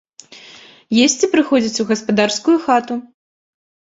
[1.05, 2.93] Есці прыходзяць у гаспадарскую хату.